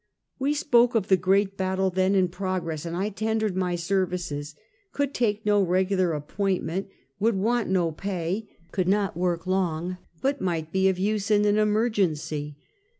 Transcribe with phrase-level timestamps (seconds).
[0.39, 4.55] We spoke of the great battle then in progress, and I tendered my services,
[4.93, 6.87] could take no regular appointment,
[7.19, 11.59] would want no pay, could not work long; but might be of use in an
[11.59, 12.57] emergency!